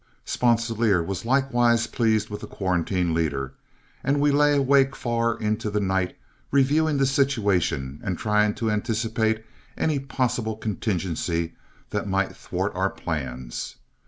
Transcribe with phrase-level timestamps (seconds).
[0.25, 3.53] Sponsilier was likewise pleased with the quarantine leader,
[4.03, 6.17] and we lay awake far into the night,
[6.49, 9.45] reviewing the situation and trying to anticipate
[9.77, 11.53] any possible contingency
[11.91, 13.75] that might thwart our plans.